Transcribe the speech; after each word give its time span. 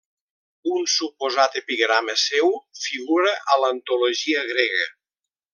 Un 0.77 0.87
suposat 0.93 1.57
epigrama 1.61 2.17
seu 2.23 2.51
figura 2.87 3.37
a 3.57 3.61
l'antologia 3.65 4.47
grega. 4.53 4.93